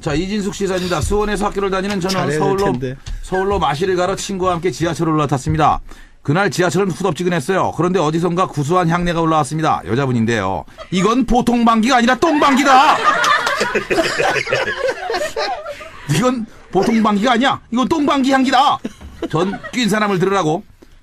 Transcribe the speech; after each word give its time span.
자 0.00 0.14
이진숙 0.14 0.54
시사입니다. 0.54 1.00
수원에서 1.00 1.46
학교를 1.46 1.70
다니는 1.70 2.00
저는 2.00 2.38
서울로. 2.38 2.72
서울로 3.22 3.58
마시를 3.58 3.96
가러 3.96 4.14
친구와 4.14 4.52
함께 4.52 4.70
지하철을 4.70 5.12
올라탔습니다. 5.14 5.80
그날 6.22 6.50
지하철은 6.50 6.90
후덥지근했어요. 6.90 7.72
그런데 7.76 7.98
어디선가 8.00 8.48
구수한 8.48 8.88
향내가 8.88 9.20
올라왔습니다. 9.20 9.82
여자분인데요. 9.86 10.64
이건 10.90 11.24
보통 11.24 11.64
방귀가 11.64 11.96
아니라 11.98 12.16
똥방귀다. 12.16 12.96
이건 16.16 16.46
보통 16.70 17.02
방귀가 17.02 17.32
아니야. 17.32 17.60
이건 17.72 17.88
똥방귀 17.88 18.30
향기다. 18.32 18.78
전 19.30 19.58
낀 19.72 19.88
사람을 19.88 20.18
들으라고 20.18 20.62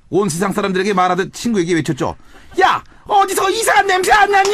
온 0.10 0.30
세상 0.30 0.54
사람들에게 0.54 0.94
말하듯 0.94 1.34
친구에게 1.34 1.73
외쳤죠. 1.75 2.16
야 2.62 2.84
어디서 3.07 3.50
이상한 3.50 3.88
냄새 3.88 4.12
안 4.12 4.30
나니? 4.32 4.50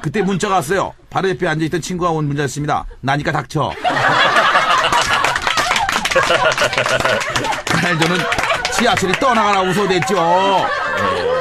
그때 0.00 0.22
문자가 0.22 0.56
왔어요. 0.56 0.94
바로 1.10 1.28
옆에 1.30 1.46
앉아있던 1.48 1.80
친구가 1.80 2.10
온 2.10 2.26
문자였습니다. 2.28 2.84
나니까 3.00 3.32
닥쳐. 3.32 3.72
그날 7.66 7.98
저는 7.98 8.18
지하철이 8.72 9.12
떠나가라 9.14 9.60
웃어댔죠. 9.62 10.14
네. 10.16 11.38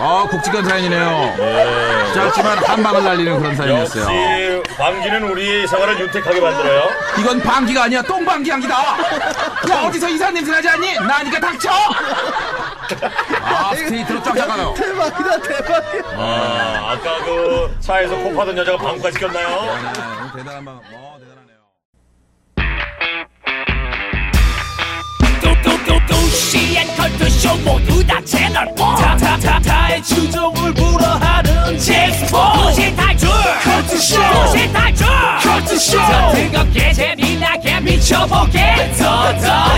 아, 0.00 0.26
굵직한 0.30 0.64
사연이네요. 0.64 1.34
짧지만 2.14 2.58
한 2.58 2.82
방을 2.82 3.02
날리는 3.04 3.40
그런 3.40 3.56
사연이었어요. 3.56 4.02
역시 4.04 4.62
방귀는 4.76 5.24
우리의 5.24 5.66
생활을 5.66 5.98
윤택하게 6.00 6.40
만들어요. 6.40 6.88
이건 7.18 7.40
방귀가 7.42 7.82
아니야, 7.84 8.00
똥방귀 8.02 8.48
향기다. 8.48 8.74
야, 9.70 9.82
어디서 9.86 10.08
이상한 10.08 10.34
냄새 10.34 10.52
나지 10.52 10.68
않니? 10.68 10.94
나니까 11.00 11.40
닥쳐! 11.40 11.68
아, 13.42 13.74
스트레이트로 13.74 14.22
쫙 14.22 14.32
가요. 14.34 14.74
대박이다 14.74 15.42
대박이야. 15.42 16.02
아, 16.16 16.92
아까 16.92 17.24
그 17.24 17.76
차에서 17.80 18.16
코 18.16 18.34
파던 18.34 18.56
여자가 18.56 18.78
방구까지 18.78 19.18
꼈나요? 19.18 19.48
대단한 20.34 20.64
방, 20.64 20.76
어, 20.76 21.18
대단하네요. 21.18 21.58
두두두두시엔 25.42 26.96
컬투쇼 26.96 27.56
모두 27.58 28.06
다 28.06 28.20
채널 28.24 28.66
타타타타의 28.74 30.02
추종을 30.02 30.72
불허하는 30.74 31.78
잭스포. 31.78 32.38
두시 32.54 32.94
탈출! 32.94 33.28
컬투쇼! 33.64 34.20
두시 34.32 34.72
탈출! 34.72 35.06
컬투쇼! 35.42 35.98
더 35.98 36.32
뜨겁게 36.32 36.92
재미나게 36.92 37.80
미쳐보게. 37.80 38.92
더더 38.98 39.77